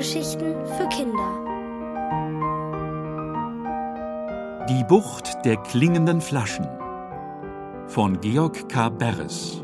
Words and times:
Hörgeschichten 0.00 0.54
für 0.64 0.88
Kinder. 0.88 1.30
Die 4.66 4.82
Bucht 4.84 5.44
der 5.44 5.58
klingenden 5.58 6.22
Flaschen 6.22 6.66
von 7.86 8.18
Georg 8.22 8.66
K. 8.70 8.88
Beres. 8.88 9.62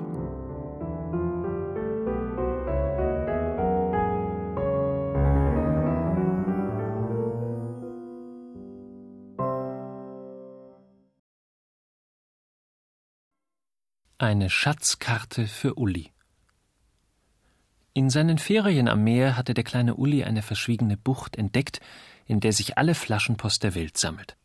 Eine 14.18 14.50
Schatzkarte 14.50 15.46
für 15.46 15.76
Uli. 15.76 16.12
In 17.96 18.10
seinen 18.10 18.36
Ferien 18.36 18.88
am 18.88 19.04
Meer 19.04 19.38
hatte 19.38 19.54
der 19.54 19.64
kleine 19.64 19.94
Uli 19.94 20.22
eine 20.22 20.42
verschwiegene 20.42 20.98
Bucht 20.98 21.34
entdeckt, 21.34 21.80
in 22.26 22.40
der 22.40 22.52
sich 22.52 22.76
alle 22.76 22.94
Flaschenpost 22.94 23.62
der 23.62 23.74
Welt 23.74 23.96
sammelt. 23.96 24.36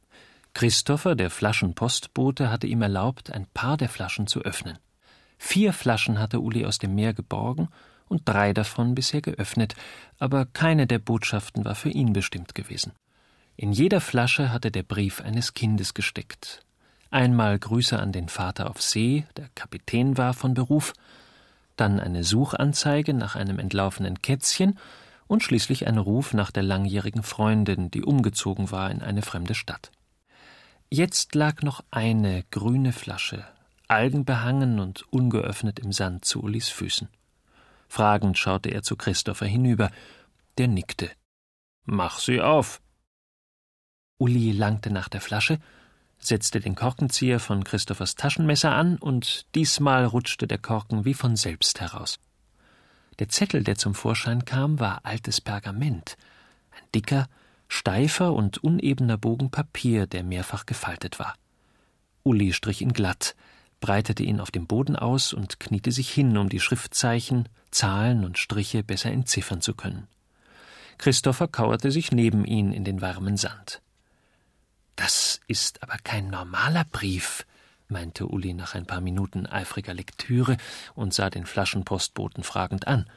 Christopher, 0.54 1.16
der 1.16 1.30
Flaschenpostbote, 1.30 2.50
hatte 2.50 2.68
ihm 2.68 2.82
erlaubt, 2.82 3.30
ein 3.30 3.48
paar 3.54 3.76
der 3.76 3.90
Flaschen 3.90 4.26
zu 4.26 4.40
öffnen. 4.40 4.78
Vier 5.38 5.74
Flaschen 5.74 6.18
hatte 6.18 6.40
Uli 6.40 6.66
aus 6.66 6.78
dem 6.78 6.96
Meer 6.96 7.14
geborgen 7.14 7.68
und 8.08 8.22
drei 8.24 8.54
davon 8.54 8.96
bisher 8.96 9.20
geöffnet, 9.20 9.76
aber 10.18 10.46
keine 10.46 10.88
der 10.88 11.00
Botschaften 11.00 11.66
war 11.66 11.76
für 11.76 11.90
ihn 11.90 12.14
bestimmt 12.14 12.56
gewesen. 12.56 12.94
In 13.58 13.74
jeder 13.74 14.00
Flasche 14.00 14.54
hatte 14.54 14.72
der 14.72 14.84
Brief 14.84 15.20
eines 15.20 15.54
Kindes 15.54 15.94
gesteckt. 15.94 16.64
Einmal 17.10 17.60
Grüße 17.60 18.00
an 18.00 18.14
den 18.14 18.30
Vater 18.30 18.70
auf 18.70 18.82
See, 18.82 19.26
der 19.36 19.50
Kapitän 19.56 20.18
war 20.18 20.34
von 20.34 20.54
Beruf, 20.54 20.94
dann 21.82 22.00
eine 22.00 22.24
Suchanzeige 22.24 23.16
nach 23.16 23.36
einem 23.36 23.58
entlaufenen 23.58 24.22
Kätzchen 24.22 24.78
und 25.26 25.42
schließlich 25.42 25.88
ein 25.88 25.98
Ruf 25.98 26.34
nach 26.34 26.52
der 26.52 26.62
langjährigen 26.62 27.24
Freundin, 27.24 27.90
die 27.90 28.04
umgezogen 28.04 28.70
war 28.70 28.92
in 28.92 29.02
eine 29.02 29.24
fremde 29.24 29.56
Stadt. 29.56 29.92
Jetzt 30.92 31.34
lag 31.34 31.64
noch 31.64 31.84
eine 31.90 32.44
grüne 32.52 32.94
Flasche, 32.94 33.44
algenbehangen 33.88 34.80
und 34.80 35.12
ungeöffnet 35.12 35.80
im 35.80 35.92
Sand 35.92 36.24
zu 36.24 36.44
Ulis 36.44 36.70
Füßen. 36.70 37.10
Fragend 37.88 38.38
schaute 38.38 38.70
er 38.70 38.84
zu 38.84 38.96
Christopher 38.96 39.48
hinüber. 39.48 39.90
Der 40.60 40.68
nickte. 40.68 41.10
Mach 41.86 42.20
sie 42.20 42.42
auf. 42.42 42.80
Uli 44.20 44.52
langte 44.52 44.92
nach 44.92 45.10
der 45.10 45.22
Flasche 45.22 45.60
setzte 46.26 46.60
den 46.60 46.76
Korkenzieher 46.76 47.40
von 47.40 47.64
Christophers 47.64 48.16
Taschenmesser 48.16 48.72
an, 48.72 48.98
und 48.98 49.46
diesmal 49.56 50.06
rutschte 50.06 50.48
der 50.48 50.58
Korken 50.58 51.06
wie 51.06 51.14
von 51.14 51.36
selbst 51.36 51.82
heraus. 51.82 52.20
Der 53.20 53.30
Zettel, 53.30 53.64
der 53.64 53.78
zum 53.78 53.94
Vorschein 53.94 54.46
kam, 54.46 54.80
war 54.80 55.02
altes 55.04 55.42
Pergament, 55.42 56.18
ein 56.72 56.84
dicker, 56.96 57.28
steifer 57.68 58.34
und 58.34 58.58
unebener 58.64 59.18
Bogen 59.18 59.52
Papier, 59.52 60.08
der 60.08 60.24
mehrfach 60.24 60.66
gefaltet 60.66 61.20
war. 61.20 61.36
Uli 62.24 62.54
strich 62.54 62.82
ihn 62.82 62.94
glatt, 62.94 63.36
breitete 63.80 64.24
ihn 64.24 64.40
auf 64.40 64.52
dem 64.52 64.68
Boden 64.68 64.96
aus 64.96 65.34
und 65.34 65.60
kniete 65.60 65.92
sich 65.92 66.10
hin, 66.10 66.38
um 66.38 66.50
die 66.50 66.60
Schriftzeichen, 66.60 67.50
Zahlen 67.72 68.26
und 68.26 68.38
Striche 68.38 68.84
besser 68.84 69.12
entziffern 69.12 69.62
zu 69.62 69.74
können. 69.74 70.08
Christopher 70.98 71.48
kauerte 71.48 71.90
sich 71.92 72.12
neben 72.12 72.46
ihn 72.46 72.74
in 72.74 72.84
den 72.84 73.02
warmen 73.02 73.38
Sand. 73.38 73.82
Das 75.02 75.42
ist 75.48 75.82
aber 75.82 75.98
kein 76.04 76.30
normaler 76.30 76.86
Brief, 76.86 77.48
meinte 77.88 78.28
Uli 78.28 78.54
nach 78.54 78.76
ein 78.76 78.86
paar 78.86 79.02
Minuten 79.02 79.48
eifriger 79.48 79.96
Lektüre 79.96 80.58
und 80.94 81.12
sah 81.12 81.32
den 81.32 81.48
Flaschenpostboten 81.48 82.44
fragend 82.44 82.86
an. 82.86 83.10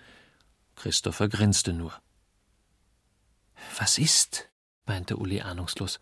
Christopher 0.76 1.28
grinste 1.28 1.74
nur. 1.74 1.92
Was 3.78 3.98
ist? 3.98 4.48
meinte 4.86 5.18
Uli 5.18 5.42
ahnungslos. 5.42 6.00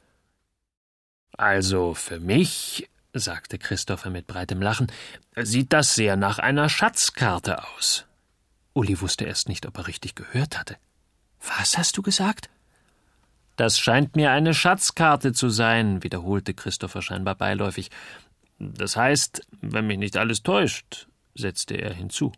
Also 1.32 1.94
für 1.94 2.20
mich, 2.20 2.88
sagte 3.12 3.58
Christopher 3.58 4.10
mit 4.10 4.28
breitem 4.28 4.62
Lachen, 4.62 4.86
sieht 5.34 5.72
das 5.72 5.96
sehr 5.96 6.14
nach 6.14 6.38
einer 6.38 6.68
Schatzkarte 6.68 7.64
aus. 7.74 8.06
Uli 8.72 9.00
wusste 9.00 9.24
erst 9.24 9.48
nicht, 9.48 9.66
ob 9.66 9.78
er 9.78 9.88
richtig 9.88 10.14
gehört 10.14 10.60
hatte. 10.60 10.76
Was 11.40 11.76
hast 11.76 11.96
du 11.96 12.02
gesagt? 12.02 12.50
Das 13.56 13.78
scheint 13.78 14.16
mir 14.16 14.30
eine 14.30 14.54
Schatzkarte 14.54 15.32
zu 15.32 15.50
sein, 15.50 16.02
wiederholte 16.02 16.54
Christopher 16.54 17.02
scheinbar 17.02 17.34
beiläufig. 17.34 17.90
Das 18.58 18.96
heißt, 18.96 19.46
wenn 19.60 19.86
mich 19.86 19.98
nicht 19.98 20.16
alles 20.16 20.42
täuscht, 20.42 21.08
setzte 21.34 21.74
er 21.74 21.92
hinzu. 21.92 22.32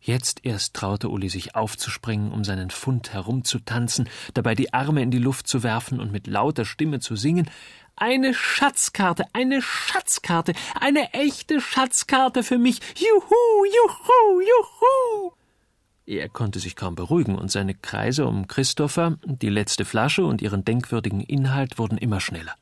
Jetzt 0.00 0.44
erst 0.44 0.74
traute 0.74 1.08
Uli 1.08 1.30
sich 1.30 1.54
aufzuspringen, 1.54 2.30
um 2.30 2.44
seinen 2.44 2.68
Fund 2.70 3.14
herumzutanzen, 3.14 4.08
dabei 4.34 4.54
die 4.54 4.74
Arme 4.74 5.02
in 5.02 5.10
die 5.10 5.18
Luft 5.18 5.48
zu 5.48 5.62
werfen 5.62 5.98
und 5.98 6.12
mit 6.12 6.26
lauter 6.26 6.66
Stimme 6.66 7.00
zu 7.00 7.16
singen 7.16 7.50
Eine 7.96 8.34
Schatzkarte, 8.34 9.24
eine 9.32 9.62
Schatzkarte, 9.62 10.52
eine 10.78 11.14
echte 11.14 11.60
Schatzkarte 11.60 12.42
für 12.42 12.58
mich. 12.58 12.80
Juhu, 12.96 13.64
juhu, 13.64 14.40
juhu. 14.40 15.32
Er 16.06 16.28
konnte 16.28 16.58
sich 16.58 16.76
kaum 16.76 16.94
beruhigen, 16.94 17.36
und 17.36 17.50
seine 17.50 17.74
Kreise 17.74 18.26
um 18.26 18.46
Christopher, 18.46 19.18
die 19.24 19.48
letzte 19.48 19.84
Flasche 19.84 20.26
und 20.26 20.42
ihren 20.42 20.64
denkwürdigen 20.64 21.20
Inhalt 21.20 21.78
wurden 21.78 21.96
immer 21.96 22.20
schneller. 22.20 22.54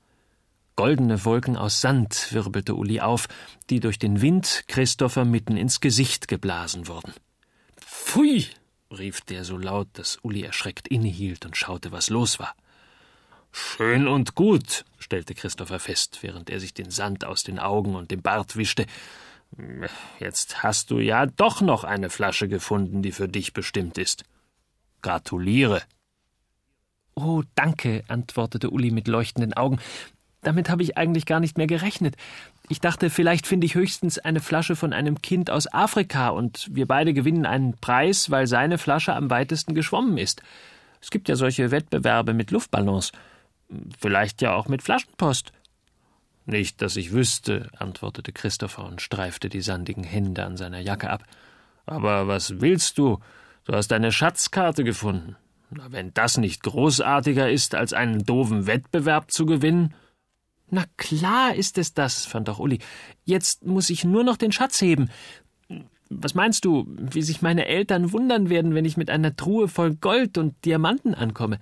Goldene 0.76 1.24
Wolken 1.24 1.56
aus 1.56 1.80
Sand 1.80 2.28
wirbelte 2.32 2.74
Uli 2.74 3.00
auf, 3.00 3.28
die 3.68 3.80
durch 3.80 3.98
den 3.98 4.22
Wind 4.22 4.64
Christopher 4.68 5.24
mitten 5.24 5.56
ins 5.56 5.80
Gesicht 5.80 6.28
geblasen 6.28 6.86
wurden. 6.88 7.12
Pfui! 7.76 8.46
rief 8.90 9.20
der 9.22 9.44
so 9.44 9.56
laut, 9.56 9.88
dass 9.94 10.18
Uli 10.22 10.42
erschreckt 10.42 10.88
innehielt 10.88 11.44
und 11.44 11.56
schaute, 11.56 11.92
was 11.92 12.10
los 12.10 12.38
war. 12.38 12.54
Schön 13.50 14.08
und 14.08 14.34
gut, 14.34 14.84
stellte 14.98 15.34
Christopher 15.34 15.78
fest, 15.78 16.18
während 16.22 16.48
er 16.48 16.60
sich 16.60 16.72
den 16.74 16.90
Sand 16.90 17.24
aus 17.24 17.42
den 17.42 17.58
Augen 17.58 17.94
und 17.94 18.10
dem 18.10 18.22
Bart 18.22 18.56
wischte. 18.56 18.86
Jetzt 20.18 20.62
hast 20.62 20.90
du 20.90 20.98
ja 20.98 21.26
doch 21.26 21.60
noch 21.60 21.84
eine 21.84 22.10
Flasche 22.10 22.48
gefunden, 22.48 23.02
die 23.02 23.12
für 23.12 23.28
dich 23.28 23.52
bestimmt 23.52 23.98
ist. 23.98 24.24
Gratuliere. 25.02 25.82
Oh, 27.14 27.42
danke, 27.54 28.04
antwortete 28.08 28.70
Uli 28.70 28.90
mit 28.90 29.08
leuchtenden 29.08 29.52
Augen. 29.52 29.78
Damit 30.40 30.70
habe 30.70 30.82
ich 30.82 30.96
eigentlich 30.96 31.26
gar 31.26 31.40
nicht 31.40 31.58
mehr 31.58 31.66
gerechnet. 31.66 32.16
Ich 32.68 32.80
dachte, 32.80 33.10
vielleicht 33.10 33.46
finde 33.46 33.66
ich 33.66 33.74
höchstens 33.74 34.18
eine 34.18 34.40
Flasche 34.40 34.76
von 34.76 34.92
einem 34.92 35.20
Kind 35.20 35.50
aus 35.50 35.72
Afrika 35.72 36.30
und 36.30 36.68
wir 36.72 36.86
beide 36.86 37.12
gewinnen 37.12 37.46
einen 37.46 37.76
Preis, 37.76 38.30
weil 38.30 38.46
seine 38.46 38.78
Flasche 38.78 39.14
am 39.14 39.30
weitesten 39.30 39.74
geschwommen 39.74 40.18
ist. 40.18 40.42
Es 41.00 41.10
gibt 41.10 41.28
ja 41.28 41.36
solche 41.36 41.70
Wettbewerbe 41.70 42.32
mit 42.32 42.50
Luftballons. 42.50 43.12
Vielleicht 43.98 44.42
ja 44.42 44.54
auch 44.54 44.68
mit 44.68 44.82
Flaschenpost. 44.82 45.52
Nicht, 46.44 46.82
dass 46.82 46.96
ich 46.96 47.12
wüsste, 47.12 47.70
antwortete 47.76 48.32
Christopher 48.32 48.84
und 48.84 49.00
streifte 49.00 49.48
die 49.48 49.60
sandigen 49.60 50.04
Hände 50.04 50.44
an 50.44 50.56
seiner 50.56 50.80
Jacke 50.80 51.10
ab. 51.10 51.24
Aber 51.86 52.26
was 52.26 52.60
willst 52.60 52.98
du? 52.98 53.18
Du 53.64 53.74
hast 53.74 53.92
eine 53.92 54.10
Schatzkarte 54.10 54.82
gefunden. 54.82 55.36
Na, 55.70 55.90
wenn 55.90 56.12
das 56.14 56.36
nicht 56.36 56.62
großartiger 56.62 57.50
ist, 57.50 57.74
als 57.74 57.92
einen 57.92 58.24
doofen 58.24 58.66
Wettbewerb 58.66 59.30
zu 59.30 59.46
gewinnen? 59.46 59.94
Na 60.68 60.84
klar 60.96 61.54
ist 61.54 61.78
es 61.78 61.94
das, 61.94 62.26
fand 62.26 62.48
auch 62.50 62.58
Uli. 62.58 62.78
Jetzt 63.24 63.64
muss 63.64 63.90
ich 63.90 64.04
nur 64.04 64.24
noch 64.24 64.36
den 64.36 64.52
Schatz 64.52 64.80
heben. 64.80 65.10
Was 66.10 66.34
meinst 66.34 66.64
du, 66.64 66.86
wie 66.88 67.22
sich 67.22 67.40
meine 67.40 67.66
Eltern 67.66 68.12
wundern 68.12 68.50
werden, 68.50 68.74
wenn 68.74 68.84
ich 68.84 68.96
mit 68.96 69.08
einer 69.08 69.34
Truhe 69.36 69.68
voll 69.68 69.94
Gold 69.94 70.36
und 70.38 70.64
Diamanten 70.64 71.14
ankomme? 71.14 71.58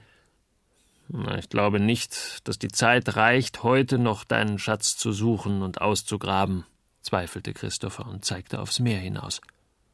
Ich 1.38 1.48
glaube 1.48 1.80
nicht, 1.80 2.46
dass 2.46 2.58
die 2.58 2.68
Zeit 2.68 3.16
reicht, 3.16 3.64
heute 3.64 3.98
noch 3.98 4.24
deinen 4.24 4.58
Schatz 4.58 4.96
zu 4.96 5.12
suchen 5.12 5.62
und 5.62 5.80
auszugraben, 5.80 6.64
zweifelte 7.02 7.52
Christopher 7.52 8.06
und 8.06 8.24
zeigte 8.24 8.60
aufs 8.60 8.78
Meer 8.78 9.00
hinaus. 9.00 9.40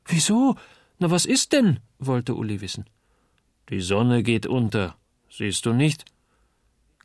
Wieso? 0.05 0.56
Na, 0.99 1.11
was 1.11 1.25
ist 1.25 1.52
denn? 1.52 1.81
wollte 1.99 2.35
Uli 2.35 2.61
wissen. 2.61 2.85
Die 3.70 3.81
Sonne 3.81 4.23
geht 4.23 4.46
unter. 4.46 4.96
Siehst 5.31 5.64
du 5.64 5.73
nicht? 5.73 6.05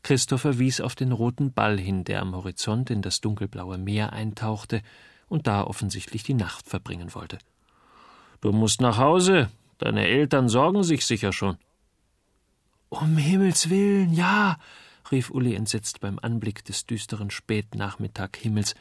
Christopher 0.02 0.58
wies 0.58 0.80
auf 0.80 0.94
den 0.94 1.12
roten 1.12 1.52
Ball 1.52 1.78
hin, 1.78 2.04
der 2.04 2.20
am 2.20 2.34
Horizont 2.34 2.90
in 2.90 3.02
das 3.02 3.20
dunkelblaue 3.20 3.78
Meer 3.78 4.12
eintauchte 4.12 4.82
und 5.28 5.46
da 5.46 5.64
offensichtlich 5.64 6.22
die 6.22 6.34
Nacht 6.34 6.68
verbringen 6.68 7.14
wollte. 7.14 7.38
Du 8.42 8.52
musst 8.52 8.80
nach 8.80 8.98
Hause. 8.98 9.48
Deine 9.78 10.06
Eltern 10.06 10.48
sorgen 10.48 10.82
sich 10.82 11.06
sicher 11.06 11.32
schon. 11.32 11.56
Um 12.92 13.16
Himmels 13.16 13.70
willen, 13.70 14.12
ja, 14.12 14.58
rief 15.10 15.30
Uli 15.30 15.54
entsetzt 15.54 16.00
beim 16.00 16.18
Anblick 16.20 16.62
des 16.66 16.84
düsteren 16.84 17.30
Spätnachmittaghimmels. 17.30 18.74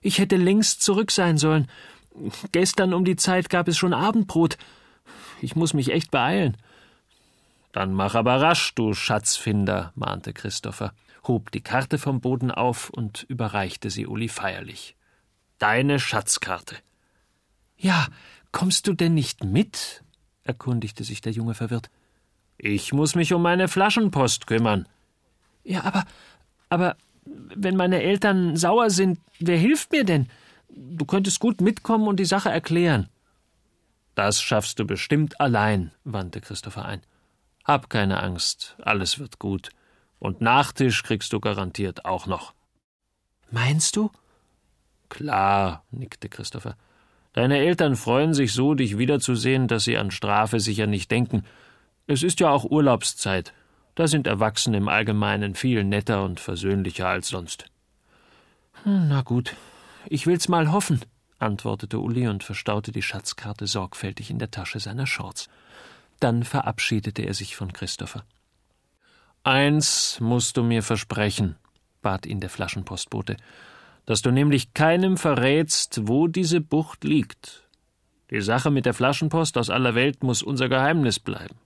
Ich 0.00 0.16
hätte 0.16 0.36
längst 0.36 0.80
zurück 0.80 1.10
sein 1.10 1.36
sollen. 1.36 1.68
Gestern 2.52 2.94
um 2.94 3.04
die 3.04 3.16
Zeit 3.16 3.50
gab 3.50 3.68
es 3.68 3.76
schon 3.76 3.92
Abendbrot. 3.92 4.56
Ich 5.42 5.54
muss 5.54 5.74
mich 5.74 5.92
echt 5.92 6.10
beeilen. 6.10 6.56
Dann 7.72 7.92
mach 7.92 8.14
aber 8.14 8.40
rasch, 8.40 8.74
du 8.74 8.94
Schatzfinder, 8.94 9.92
mahnte 9.96 10.32
Christopher, 10.32 10.94
hob 11.28 11.50
die 11.50 11.60
Karte 11.60 11.98
vom 11.98 12.22
Boden 12.22 12.50
auf 12.50 12.88
und 12.88 13.26
überreichte 13.28 13.90
sie 13.90 14.06
Uli 14.06 14.28
feierlich. 14.28 14.96
Deine 15.58 16.00
Schatzkarte. 16.00 16.76
Ja, 17.76 18.06
kommst 18.50 18.86
du 18.86 18.94
denn 18.94 19.12
nicht 19.12 19.44
mit? 19.44 20.02
erkundigte 20.42 21.04
sich 21.04 21.20
der 21.20 21.32
Junge 21.32 21.52
verwirrt. 21.52 21.90
Ich 22.64 22.92
muss 22.92 23.16
mich 23.16 23.32
um 23.32 23.42
meine 23.42 23.66
Flaschenpost 23.66 24.46
kümmern. 24.46 24.86
Ja, 25.64 25.82
aber, 25.82 26.04
aber, 26.68 26.96
wenn 27.24 27.74
meine 27.76 28.00
Eltern 28.00 28.56
sauer 28.56 28.88
sind, 28.88 29.18
wer 29.40 29.56
hilft 29.56 29.90
mir 29.90 30.04
denn? 30.04 30.30
Du 30.68 31.04
könntest 31.04 31.40
gut 31.40 31.60
mitkommen 31.60 32.06
und 32.06 32.20
die 32.20 32.24
Sache 32.24 32.50
erklären. 32.50 33.08
Das 34.14 34.40
schaffst 34.40 34.78
du 34.78 34.86
bestimmt 34.86 35.40
allein, 35.40 35.90
wandte 36.04 36.40
Christopher 36.40 36.84
ein. 36.84 37.02
Hab 37.64 37.90
keine 37.90 38.22
Angst, 38.22 38.76
alles 38.80 39.18
wird 39.18 39.40
gut. 39.40 39.70
Und 40.20 40.40
Nachtisch 40.40 41.02
kriegst 41.02 41.32
du 41.32 41.40
garantiert 41.40 42.04
auch 42.04 42.26
noch. 42.26 42.54
Meinst 43.50 43.96
du? 43.96 44.12
Klar, 45.08 45.82
nickte 45.90 46.28
Christopher. 46.28 46.76
Deine 47.32 47.58
Eltern 47.58 47.96
freuen 47.96 48.34
sich 48.34 48.52
so, 48.52 48.74
dich 48.74 48.98
wiederzusehen, 48.98 49.66
dass 49.66 49.82
sie 49.82 49.98
an 49.98 50.12
Strafe 50.12 50.60
sicher 50.60 50.86
nicht 50.86 51.10
denken. 51.10 51.44
Es 52.06 52.22
ist 52.22 52.40
ja 52.40 52.50
auch 52.50 52.64
Urlaubszeit. 52.64 53.52
Da 53.94 54.08
sind 54.08 54.26
Erwachsene 54.26 54.78
im 54.78 54.88
Allgemeinen 54.88 55.54
viel 55.54 55.84
netter 55.84 56.24
und 56.24 56.40
versöhnlicher 56.40 57.08
als 57.08 57.28
sonst. 57.28 57.66
Hm, 58.84 59.08
na 59.08 59.22
gut, 59.22 59.54
ich 60.08 60.26
will's 60.26 60.48
mal 60.48 60.72
hoffen, 60.72 61.00
antwortete 61.38 61.98
Uli 61.98 62.26
und 62.26 62.42
verstaute 62.42 62.90
die 62.90 63.02
Schatzkarte 63.02 63.66
sorgfältig 63.66 64.30
in 64.30 64.38
der 64.38 64.50
Tasche 64.50 64.80
seiner 64.80 65.06
Shorts. 65.06 65.48
Dann 66.20 66.42
verabschiedete 66.42 67.22
er 67.22 67.34
sich 67.34 67.54
von 67.54 67.72
Christopher. 67.72 68.24
Eins 69.44 70.18
musst 70.20 70.56
du 70.56 70.62
mir 70.62 70.82
versprechen, 70.82 71.56
bat 72.00 72.26
ihn 72.26 72.40
der 72.40 72.50
Flaschenpostbote, 72.50 73.36
dass 74.06 74.22
du 74.22 74.30
nämlich 74.30 74.74
keinem 74.74 75.16
verrätst, 75.16 76.00
wo 76.04 76.28
diese 76.28 76.60
Bucht 76.60 77.04
liegt. 77.04 77.68
Die 78.30 78.40
Sache 78.40 78.70
mit 78.70 78.86
der 78.86 78.94
Flaschenpost 78.94 79.58
aus 79.58 79.68
aller 79.68 79.94
Welt 79.94 80.22
muss 80.22 80.42
unser 80.42 80.68
Geheimnis 80.68 81.20
bleiben. 81.20 81.56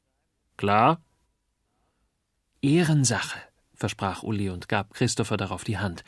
Klar? 0.56 1.03
Ehrensache, 2.62 3.38
versprach 3.75 4.23
Uli 4.23 4.50
und 4.50 4.69
gab 4.69 4.94
Christopher 4.94 5.37
darauf 5.37 5.64
die 5.64 5.79
Hand. 5.79 6.05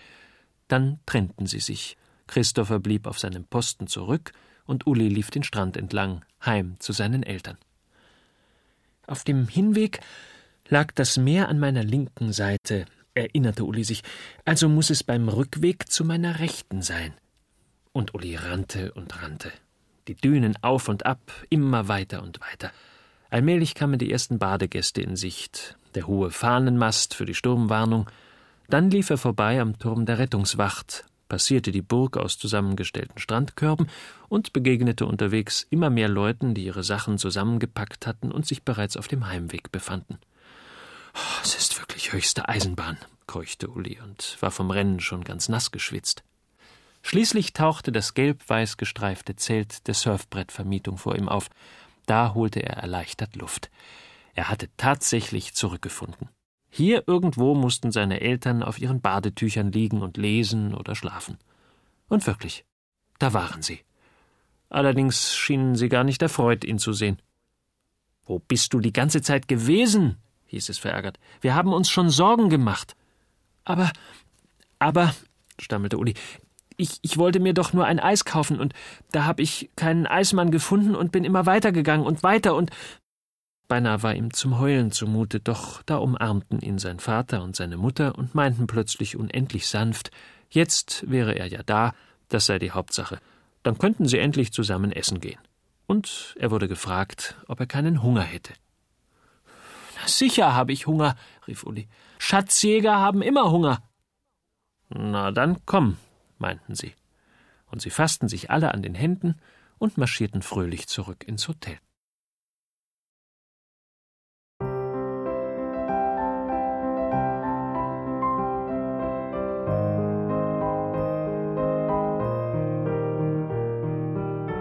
Dann 0.69 1.00
trennten 1.06 1.47
sie 1.47 1.61
sich. 1.61 1.97
Christopher 2.27 2.79
blieb 2.79 3.06
auf 3.06 3.19
seinem 3.19 3.45
Posten 3.45 3.87
zurück 3.87 4.33
und 4.67 4.87
Uli 4.87 5.09
lief 5.09 5.31
den 5.31 5.43
Strand 5.43 5.77
entlang, 5.77 6.25
heim 6.45 6.77
zu 6.79 6.93
seinen 6.93 7.23
Eltern. 7.23 7.56
Auf 9.06 9.25
dem 9.25 9.49
Hinweg 9.49 10.00
lag 10.69 10.93
das 10.93 11.17
Meer 11.17 11.49
an 11.49 11.59
meiner 11.59 11.83
linken 11.83 12.33
Seite, 12.33 12.85
erinnerte 13.15 13.65
Uli 13.65 13.85
sich, 13.85 14.03
also 14.45 14.69
muss 14.69 14.91
es 14.91 15.03
beim 15.03 15.29
Rückweg 15.29 15.91
zu 15.91 16.05
meiner 16.05 16.41
rechten 16.41 16.83
sein. 16.83 17.15
Und 17.93 18.15
Uli 18.15 18.37
rannte 18.37 18.93
und 18.93 19.23
rannte. 19.23 19.50
Die 20.06 20.15
Dünen 20.15 20.56
auf 20.62 20.89
und 20.89 21.06
ab, 21.06 21.33
immer 21.49 21.89
weiter 21.89 22.23
und 22.23 22.41
weiter. 22.41 22.71
Allmählich 23.30 23.75
kamen 23.75 23.98
die 23.98 24.10
ersten 24.10 24.38
Badegäste 24.38 25.02
in 25.02 25.16
Sicht, 25.16 25.76
der 25.94 26.06
hohe 26.06 26.30
Fahnenmast 26.30 27.14
für 27.14 27.26
die 27.26 27.34
Sturmwarnung. 27.34 28.08
Dann 28.69 28.90
lief 28.90 29.10
er 29.10 29.19
vorbei 29.19 29.60
am 29.60 29.78
Turm 29.78 30.06
der 30.06 30.19
Rettungswacht, 30.19 31.04
passierte 31.28 31.70
die 31.70 31.82
Burg 31.82 32.16
aus 32.16 32.38
zusammengestellten 32.38 33.19
Strandkörben 33.19 33.88
und 34.28 34.52
begegnete 34.52 35.04
unterwegs 35.04 35.66
immer 35.69 35.90
mehr 35.90 36.08
Leuten, 36.08 36.54
die 36.54 36.64
ihre 36.64 36.82
Sachen 36.82 37.19
zusammengepackt 37.19 38.06
hatten 38.06 38.32
und 38.32 38.46
sich 38.46 38.62
bereits 38.62 38.96
auf 38.96 39.08
dem 39.08 39.26
Heimweg 39.26 39.70
befanden. 39.70 40.19
Oh, 41.14 41.40
es 41.42 41.54
ist 41.54 41.78
wirklich 41.78 42.12
höchste 42.12 42.48
Eisenbahn, 42.48 42.96
keuchte 43.26 43.69
Uli 43.69 43.98
und 44.02 44.38
war 44.40 44.50
vom 44.50 44.70
Rennen 44.70 45.00
schon 45.00 45.25
ganz 45.25 45.48
nass 45.48 45.70
geschwitzt. 45.70 46.22
Schließlich 47.02 47.52
tauchte 47.52 47.92
das 47.92 48.14
gelb-weiß 48.14 48.76
gestreifte 48.76 49.36
Zelt 49.36 49.86
der 49.86 49.94
Surfbrettvermietung 49.94 50.98
vor 50.98 51.16
ihm 51.16 51.28
auf. 51.28 51.48
Da 52.08 52.32
holte 52.32 52.62
er 52.62 52.78
erleichtert 52.78 53.37
Luft. 53.37 53.70
Er 54.34 54.49
hatte 54.49 54.70
tatsächlich 54.78 55.52
zurückgefunden. 55.52 56.31
Hier 56.70 57.05
irgendwo 57.06 57.55
mussten 57.55 57.93
seine 57.93 58.22
Eltern 58.22 58.62
auf 58.62 58.78
ihren 58.78 59.02
Badetüchern 59.02 59.70
liegen 59.70 60.00
und 60.00 60.16
lesen 60.16 60.72
oder 60.75 60.94
schlafen. 60.94 61.37
Und 62.08 62.26
wirklich, 62.26 62.64
da 63.19 63.34
waren 63.34 63.60
sie. 63.60 63.81
Allerdings 64.70 65.37
schienen 65.37 65.76
sie 65.76 65.90
gar 65.90 66.02
nicht 66.02 66.22
erfreut, 66.22 66.64
ihn 66.64 66.78
zu 66.78 66.94
sehen. 66.94 67.20
Wo 68.25 68.38
bist 68.38 68.72
du 68.72 68.81
die 68.81 68.93
ganze 68.94 69.20
Zeit 69.20 69.46
gewesen? 69.46 70.16
hieß 70.46 70.70
es 70.70 70.78
verärgert. 70.78 71.19
Wir 71.43 71.54
haben 71.54 71.75
uns 71.75 71.90
schon 71.90 72.08
Sorgen 72.08 72.49
gemacht. 72.49 72.96
Aber, 73.64 73.93
aber, 74.78 75.14
stammelte 75.58 75.99
Uli, 75.99 76.14
ich, 76.78 76.98
ich 77.02 77.19
wollte 77.19 77.40
mir 77.40 77.52
doch 77.52 77.75
nur 77.75 77.84
ein 77.84 78.00
Eis 78.00 78.25
kaufen 78.25 78.58
und 78.58 78.72
da 79.10 79.26
hab 79.26 79.40
ich 79.40 79.70
keinen 79.76 80.06
Eismann 80.06 80.50
gefunden 80.50 80.94
und 80.94 81.12
bin 81.12 81.25
immer 81.25 81.44
weitergegangen 81.44 82.06
und 82.06 82.22
weiter 82.22 82.54
und. 82.54 82.70
Beinahe 83.66 84.02
war 84.02 84.14
ihm 84.14 84.32
zum 84.32 84.58
Heulen 84.58 84.92
zumute, 84.92 85.40
doch 85.40 85.82
da 85.82 85.96
umarmten 85.96 86.60
ihn 86.60 86.78
sein 86.78 87.00
Vater 87.00 87.42
und 87.42 87.54
seine 87.54 87.76
Mutter 87.76 88.16
und 88.16 88.34
meinten 88.34 88.66
plötzlich 88.66 89.16
unendlich 89.16 89.66
sanft, 89.69 90.10
jetzt 90.48 91.04
wäre 91.10 91.34
er 91.34 91.48
ja 91.48 91.62
da, 91.62 91.92
das 92.28 92.46
sei 92.46 92.58
die 92.58 92.70
Hauptsache. 92.70 93.19
Dann 93.62 93.76
könnten 93.76 94.06
sie 94.06 94.19
endlich 94.19 94.52
zusammen 94.52 94.92
essen 94.92 95.20
gehen. 95.20 95.40
Und 95.86 96.34
er 96.38 96.50
wurde 96.50 96.69
gefragt, 96.69 97.36
ob 97.46 97.60
er 97.60 97.66
keinen 97.66 98.02
Hunger 98.02 98.22
hätte. 98.22 98.54
Sicher 100.06 100.54
habe 100.54 100.72
ich 100.72 100.86
Hunger, 100.86 101.16
rief 101.46 101.64
Uli. 101.64 101.88
Schatzjäger 102.19 102.96
haben 102.96 103.20
immer 103.20 103.50
Hunger. 103.50 103.82
Na 104.88 105.30
dann 105.32 105.58
komm, 105.66 105.98
meinten 106.38 106.75
sie. 106.75 106.94
Und 107.70 107.82
sie 107.82 107.90
fassten 107.90 108.29
sich 108.29 108.50
alle 108.50 108.73
an 108.73 108.82
den 108.82 108.94
Händen 108.94 109.37
und 109.79 109.99
marschierten 109.99 110.43
fröhlich 110.43 110.88
zurück 110.88 111.26
ins 111.26 111.49
Hotel. 111.49 111.79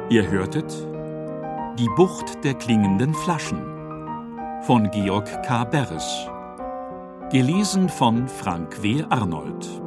Ihr 0.09 0.31
hörtet 0.31 0.71
Die 1.77 1.89
Bucht 1.97 2.44
der 2.45 2.53
klingenden 2.53 3.13
Flaschen 3.13 3.62
von 4.62 4.89
Georg 4.91 5.44
K. 5.44 5.65
Beres. 5.65 6.27
Gelesen 7.29 7.89
von 7.89 8.27
Frank 8.29 8.81
W. 8.81 9.03
Arnold. 9.09 9.87